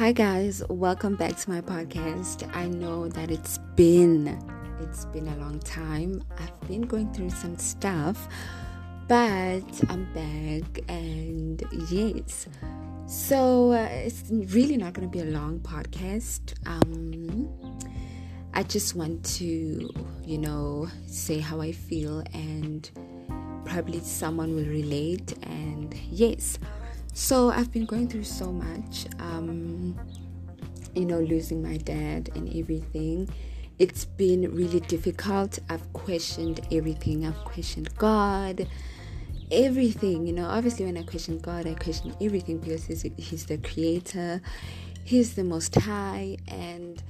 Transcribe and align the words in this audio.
Hi 0.00 0.12
guys, 0.12 0.62
welcome 0.70 1.14
back 1.14 1.36
to 1.36 1.50
my 1.50 1.60
podcast. 1.60 2.50
I 2.56 2.68
know 2.68 3.06
that 3.08 3.30
it's 3.30 3.58
been 3.76 4.28
it's 4.80 5.04
been 5.04 5.28
a 5.28 5.36
long 5.36 5.58
time. 5.58 6.24
I've 6.38 6.58
been 6.66 6.80
going 6.80 7.12
through 7.12 7.28
some 7.28 7.58
stuff, 7.58 8.26
but 9.08 9.60
I'm 9.90 10.10
back 10.14 10.80
and 10.88 11.62
yes. 11.90 12.48
So 13.06 13.72
uh, 13.72 13.88
it's 13.92 14.24
really 14.30 14.78
not 14.78 14.94
going 14.94 15.06
to 15.06 15.12
be 15.12 15.20
a 15.20 15.30
long 15.30 15.60
podcast. 15.60 16.54
Um 16.64 17.50
I 18.54 18.62
just 18.62 18.94
want 18.94 19.22
to, 19.36 19.90
you 20.24 20.38
know, 20.38 20.88
say 21.04 21.40
how 21.40 21.60
I 21.60 21.72
feel 21.72 22.24
and 22.32 22.90
probably 23.66 24.00
someone 24.00 24.56
will 24.56 24.64
relate 24.64 25.34
and 25.42 25.92
yes. 26.10 26.58
So 27.12 27.50
I've 27.50 27.72
been 27.72 27.86
going 27.86 28.08
through 28.08 28.24
so 28.24 28.52
much. 28.52 29.06
Um, 29.18 29.98
you 30.94 31.04
know, 31.04 31.20
losing 31.20 31.62
my 31.62 31.76
dad 31.76 32.30
and 32.34 32.48
everything. 32.54 33.28
It's 33.78 34.04
been 34.04 34.54
really 34.54 34.80
difficult. 34.80 35.58
I've 35.68 35.92
questioned 35.92 36.60
everything. 36.70 37.26
I've 37.26 37.44
questioned 37.44 37.94
God, 37.96 38.68
everything. 39.50 40.26
You 40.26 40.32
know, 40.34 40.46
obviously, 40.46 40.84
when 40.84 40.96
I 40.96 41.02
question 41.02 41.38
God, 41.38 41.66
I 41.66 41.74
question 41.74 42.14
everything 42.20 42.58
because 42.58 42.84
He's, 42.84 43.02
he's 43.16 43.46
the 43.46 43.58
creator, 43.58 44.40
He's 45.04 45.34
the 45.34 45.44
most 45.44 45.74
high, 45.74 46.36
and 46.46 47.02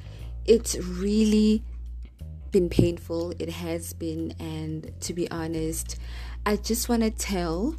it's 0.46 0.76
really 0.76 1.64
been 2.52 2.68
painful. 2.68 3.32
It 3.38 3.51
has 3.51 3.92
been, 3.92 4.32
and 4.38 4.92
to 5.01 5.12
be 5.12 5.30
honest, 5.30 5.96
I 6.46 6.56
just 6.56 6.88
want 6.88 7.02
to 7.02 7.10
tell 7.10 7.74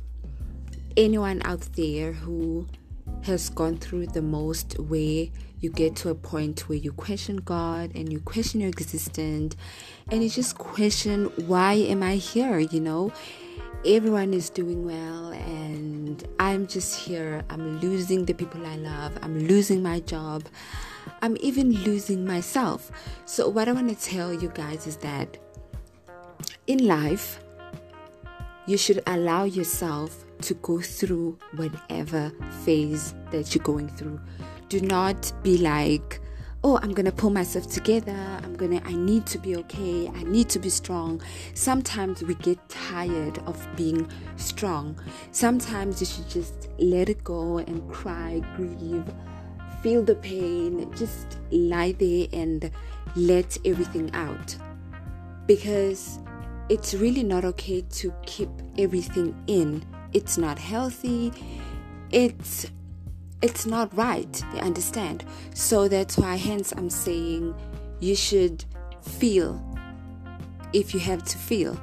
anyone 0.97 1.41
out 1.45 1.61
there 1.75 2.13
who 2.13 2.67
has 3.23 3.49
gone 3.49 3.77
through 3.77 4.07
the 4.07 4.21
most 4.21 4.79
where 4.79 5.27
you 5.59 5.69
get 5.69 5.95
to 5.95 6.09
a 6.09 6.15
point 6.15 6.61
where 6.61 6.77
you 6.77 6.91
question 6.91 7.37
God 7.37 7.91
and 7.93 8.11
you 8.11 8.19
question 8.19 8.61
your 8.61 8.69
existence 8.69 9.55
and 10.09 10.23
you 10.23 10.29
just 10.29 10.57
question 10.57 11.25
why 11.47 11.73
am 11.73 12.01
I 12.01 12.15
here? 12.15 12.59
You 12.59 12.79
know 12.79 13.11
everyone 13.85 14.31
is 14.33 14.49
doing 14.49 14.85
well 14.85 15.31
and 15.31 16.27
I'm 16.39 16.67
just 16.67 16.99
here. 16.99 17.43
I'm 17.49 17.79
losing 17.79 18.25
the 18.25 18.33
people 18.33 18.65
I 18.65 18.75
love. 18.75 19.17
I'm 19.21 19.47
losing 19.47 19.81
my 19.81 20.01
job. 20.01 20.43
I'm 21.23 21.35
even 21.39 21.71
losing 21.71 22.25
myself. 22.25 22.91
So 23.25 23.49
what 23.49 23.67
I 23.67 23.71
want 23.71 23.89
to 23.89 23.95
tell 23.95 24.33
you 24.33 24.49
guys 24.49 24.85
is 24.85 24.97
that 24.97 25.37
in 26.67 26.85
life 26.85 27.39
you 28.67 28.77
should 28.77 29.01
allow 29.07 29.45
yourself 29.45 30.25
to 30.41 30.53
go 30.55 30.81
through 30.81 31.37
whatever 31.55 32.31
phase 32.63 33.13
that 33.31 33.53
you're 33.53 33.63
going 33.63 33.89
through. 33.89 34.19
Do 34.69 34.81
not 34.81 35.31
be 35.43 35.57
like, 35.57 36.21
oh, 36.63 36.79
I'm 36.81 36.93
gonna 36.93 37.11
pull 37.11 37.29
myself 37.29 37.67
together. 37.67 38.15
I'm 38.43 38.55
gonna, 38.55 38.81
I 38.85 38.93
need 38.93 39.25
to 39.27 39.37
be 39.37 39.55
okay. 39.57 40.07
I 40.09 40.23
need 40.23 40.49
to 40.49 40.59
be 40.59 40.69
strong. 40.69 41.21
Sometimes 41.53 42.21
we 42.23 42.35
get 42.35 42.57
tired 42.69 43.39
of 43.39 43.67
being 43.75 44.07
strong. 44.35 44.99
Sometimes 45.31 45.99
you 45.99 46.07
should 46.07 46.29
just 46.29 46.69
let 46.77 47.09
it 47.09 47.23
go 47.23 47.57
and 47.57 47.89
cry, 47.91 48.41
grieve, 48.55 49.05
feel 49.81 50.03
the 50.03 50.15
pain, 50.15 50.91
just 50.95 51.39
lie 51.51 51.93
there 51.93 52.27
and 52.33 52.69
let 53.15 53.57
everything 53.65 54.11
out. 54.13 54.55
Because 55.47 56.19
it's 56.69 56.93
really 56.93 57.23
not 57.23 57.43
okay 57.43 57.81
to 57.81 58.13
keep 58.25 58.49
everything 58.77 59.35
in 59.47 59.83
it's 60.13 60.37
not 60.37 60.57
healthy 60.59 61.31
it's 62.11 62.67
it's 63.41 63.65
not 63.65 63.95
right 63.95 64.43
you 64.53 64.59
understand 64.59 65.25
so 65.53 65.87
that's 65.87 66.17
why 66.17 66.35
hence 66.35 66.73
i'm 66.77 66.89
saying 66.89 67.53
you 67.99 68.15
should 68.15 68.65
feel 69.01 69.61
if 70.73 70.93
you 70.93 70.99
have 70.99 71.23
to 71.23 71.37
feel 71.37 71.79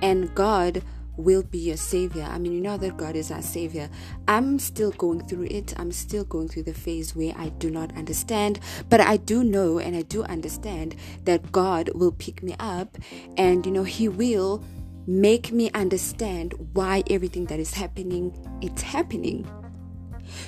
and 0.00 0.34
god 0.34 0.82
will 1.16 1.42
be 1.42 1.58
your 1.58 1.76
savior. 1.76 2.26
I 2.28 2.38
mean, 2.38 2.52
you 2.52 2.60
know 2.60 2.76
that 2.78 2.96
God 2.96 3.16
is 3.16 3.30
our 3.30 3.42
savior. 3.42 3.88
I'm 4.28 4.58
still 4.58 4.92
going 4.92 5.26
through 5.26 5.44
it. 5.44 5.78
I'm 5.78 5.92
still 5.92 6.24
going 6.24 6.48
through 6.48 6.64
the 6.64 6.74
phase 6.74 7.14
where 7.14 7.34
I 7.36 7.50
do 7.50 7.70
not 7.70 7.96
understand, 7.96 8.60
but 8.88 9.00
I 9.00 9.18
do 9.18 9.44
know 9.44 9.78
and 9.78 9.96
I 9.96 10.02
do 10.02 10.22
understand 10.24 10.96
that 11.24 11.52
God 11.52 11.90
will 11.94 12.12
pick 12.12 12.42
me 12.42 12.56
up 12.58 12.96
and, 13.36 13.64
you 13.66 13.72
know, 13.72 13.84
He 13.84 14.08
will 14.08 14.64
make 15.06 15.52
me 15.52 15.70
understand 15.72 16.54
why 16.72 17.02
everything 17.10 17.46
that 17.46 17.58
is 17.58 17.74
happening 17.74 18.32
it's 18.62 18.82
happening. 18.82 19.46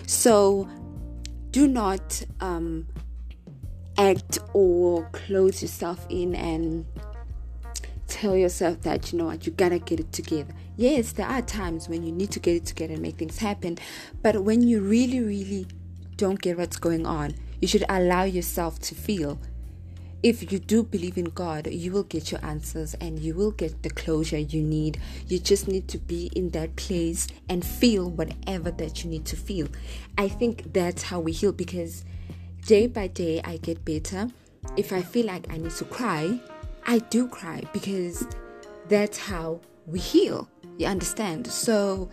So 0.06 0.68
do 1.50 1.66
not 1.66 2.24
um, 2.40 2.86
act 3.98 4.38
or 4.52 5.08
close 5.12 5.62
yourself 5.62 6.06
in 6.08 6.34
and 6.34 6.86
tell 8.06 8.36
yourself 8.36 8.82
that 8.82 9.12
you 9.12 9.18
know 9.18 9.26
what? 9.26 9.46
You 9.46 9.52
gotta 9.52 9.78
get 9.78 10.00
it 10.00 10.12
together. 10.12 10.54
Yes 10.76 11.12
there 11.12 11.26
are 11.26 11.42
times 11.42 11.88
when 11.88 12.02
you 12.02 12.12
need 12.12 12.30
to 12.32 12.40
get 12.40 12.56
it 12.56 12.66
together 12.66 12.94
and 12.94 13.02
make 13.02 13.16
things 13.16 13.38
happen 13.38 13.78
but 14.22 14.42
when 14.42 14.62
you 14.62 14.80
really 14.80 15.20
really 15.20 15.66
don't 16.16 16.40
get 16.40 16.58
what's 16.58 16.76
going 16.78 17.06
on 17.06 17.34
you 17.60 17.68
should 17.68 17.84
allow 17.88 18.24
yourself 18.24 18.80
to 18.80 18.94
feel 18.94 19.38
if 20.24 20.50
you 20.50 20.58
do 20.58 20.82
believe 20.82 21.18
in 21.18 21.26
God, 21.26 21.66
you 21.66 21.92
will 21.92 22.04
get 22.04 22.32
your 22.32 22.42
answers 22.42 22.94
and 22.94 23.18
you 23.18 23.34
will 23.34 23.50
get 23.50 23.82
the 23.82 23.90
closure 23.90 24.38
you 24.38 24.62
need. 24.62 24.98
You 25.28 25.38
just 25.38 25.68
need 25.68 25.86
to 25.88 25.98
be 25.98 26.30
in 26.34 26.48
that 26.50 26.74
place 26.76 27.28
and 27.50 27.62
feel 27.62 28.08
whatever 28.08 28.70
that 28.70 29.04
you 29.04 29.10
need 29.10 29.26
to 29.26 29.36
feel. 29.36 29.68
I 30.16 30.28
think 30.28 30.72
that's 30.72 31.02
how 31.02 31.20
we 31.20 31.32
heal 31.32 31.52
because 31.52 32.06
day 32.64 32.86
by 32.86 33.08
day 33.08 33.42
I 33.44 33.58
get 33.58 33.84
better. 33.84 34.30
If 34.78 34.94
I 34.94 35.02
feel 35.02 35.26
like 35.26 35.52
I 35.52 35.58
need 35.58 35.72
to 35.72 35.84
cry, 35.84 36.40
I 36.86 37.00
do 37.00 37.28
cry 37.28 37.62
because 37.74 38.26
that's 38.88 39.18
how 39.18 39.60
we 39.84 39.98
heal. 39.98 40.48
You 40.78 40.86
understand? 40.86 41.48
So 41.48 42.08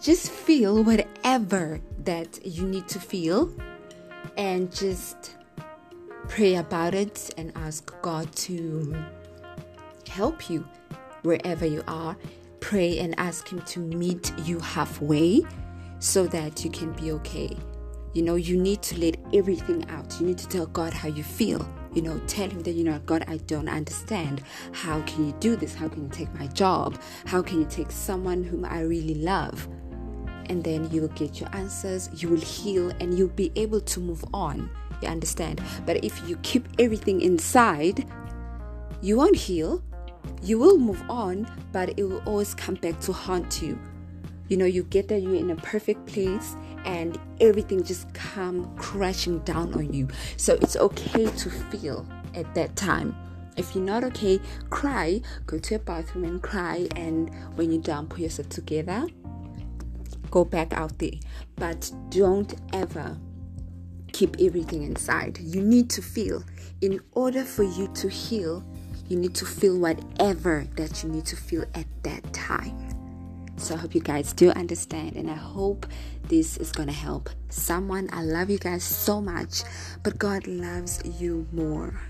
just 0.00 0.30
feel 0.30 0.82
whatever 0.82 1.82
that 2.04 2.46
you 2.46 2.66
need 2.66 2.88
to 2.88 2.98
feel 2.98 3.52
and 4.38 4.74
just 4.74 5.36
pray 6.28 6.56
about 6.56 6.94
it 6.94 7.30
and 7.36 7.52
ask 7.56 7.92
God 8.02 8.30
to 8.36 8.94
help 10.08 10.50
you 10.50 10.66
wherever 11.22 11.66
you 11.66 11.82
are. 11.86 12.16
Pray 12.60 12.98
and 12.98 13.18
ask 13.18 13.48
Him 13.48 13.60
to 13.62 13.80
meet 13.80 14.32
you 14.44 14.58
halfway 14.60 15.42
so 15.98 16.26
that 16.26 16.64
you 16.64 16.70
can 16.70 16.92
be 16.92 17.12
okay. 17.12 17.56
You 18.12 18.22
know, 18.22 18.34
you 18.34 18.56
need 18.56 18.82
to 18.82 18.98
let 18.98 19.16
everything 19.32 19.88
out. 19.88 20.20
You 20.20 20.26
need 20.26 20.38
to 20.38 20.48
tell 20.48 20.66
God 20.66 20.92
how 20.92 21.08
you 21.08 21.24
feel. 21.24 21.66
You 21.94 22.02
know, 22.02 22.18
tell 22.26 22.48
Him 22.48 22.60
that, 22.60 22.72
you 22.72 22.84
know, 22.84 22.98
God, 23.06 23.24
I 23.26 23.38
don't 23.38 23.68
understand. 23.68 24.42
How 24.72 25.00
can 25.02 25.26
you 25.26 25.32
do 25.40 25.56
this? 25.56 25.74
How 25.74 25.88
can 25.88 26.04
you 26.04 26.08
take 26.10 26.32
my 26.38 26.46
job? 26.48 27.00
How 27.26 27.42
can 27.42 27.60
you 27.60 27.66
take 27.66 27.90
someone 27.90 28.42
whom 28.42 28.64
I 28.64 28.80
really 28.80 29.14
love? 29.14 29.66
And 30.46 30.62
then 30.62 30.90
you 30.90 31.02
will 31.02 31.08
get 31.08 31.40
your 31.40 31.48
answers, 31.54 32.10
you 32.22 32.28
will 32.28 32.40
heal, 32.40 32.90
and 33.00 33.16
you'll 33.16 33.28
be 33.28 33.52
able 33.56 33.80
to 33.80 34.00
move 34.00 34.24
on. 34.34 34.68
You 35.02 35.08
understand? 35.08 35.60
But 35.84 36.04
if 36.04 36.28
you 36.28 36.36
keep 36.38 36.68
everything 36.78 37.20
inside, 37.20 38.06
you 39.00 39.16
won't 39.16 39.36
heal. 39.36 39.82
You 40.42 40.58
will 40.58 40.78
move 40.78 41.02
on, 41.10 41.48
but 41.72 41.98
it 41.98 42.04
will 42.04 42.22
always 42.24 42.54
come 42.54 42.76
back 42.76 43.00
to 43.00 43.12
haunt 43.12 43.60
you. 43.60 43.78
You 44.48 44.56
know, 44.56 44.64
you 44.64 44.84
get 44.84 45.08
that 45.08 45.20
you're 45.20 45.34
in 45.34 45.50
a 45.50 45.56
perfect 45.56 46.06
place 46.06 46.56
and 46.84 47.18
everything 47.40 47.82
just 47.82 48.12
come 48.12 48.74
crashing 48.76 49.40
down 49.40 49.72
on 49.74 49.92
you. 49.92 50.08
So 50.36 50.54
it's 50.54 50.76
okay 50.76 51.26
to 51.26 51.50
feel 51.50 52.06
at 52.34 52.54
that 52.54 52.76
time. 52.76 53.16
If 53.56 53.74
you're 53.74 53.84
not 53.84 54.04
okay, 54.04 54.40
cry, 54.70 55.20
go 55.46 55.58
to 55.58 55.74
a 55.74 55.78
bathroom 55.78 56.24
and 56.24 56.42
cry, 56.42 56.88
and 56.96 57.30
when 57.56 57.70
you're 57.70 57.82
done, 57.82 58.06
put 58.06 58.20
yourself 58.20 58.48
together, 58.48 59.06
go 60.30 60.44
back 60.44 60.72
out 60.72 60.98
there. 60.98 61.18
But 61.56 61.92
don't 62.08 62.54
ever 62.72 63.18
keep 64.12 64.36
everything 64.40 64.82
inside. 64.82 65.38
You 65.38 65.62
need 65.62 65.90
to 65.90 66.02
feel. 66.02 66.44
In 66.80 67.00
order 67.12 67.44
for 67.44 67.62
you 67.62 67.88
to 67.94 68.08
heal, 68.08 68.64
you 69.08 69.16
need 69.16 69.34
to 69.36 69.44
feel 69.44 69.78
whatever 69.78 70.66
that 70.76 71.02
you 71.02 71.08
need 71.10 71.26
to 71.26 71.36
feel 71.36 71.64
at 71.74 71.86
that 72.02 72.32
time. 72.32 72.76
So 73.56 73.74
I 73.74 73.78
hope 73.78 73.94
you 73.94 74.00
guys 74.00 74.32
do 74.32 74.50
understand, 74.50 75.16
and 75.16 75.30
I 75.30 75.34
hope 75.34 75.86
this 76.28 76.56
is 76.56 76.72
gonna 76.72 76.92
help 76.92 77.30
someone. 77.48 78.08
I 78.12 78.22
love 78.22 78.50
you 78.50 78.58
guys 78.58 78.82
so 78.82 79.20
much, 79.20 79.62
but 80.02 80.18
God 80.18 80.46
loves 80.46 81.00
you 81.20 81.46
more. 81.52 82.00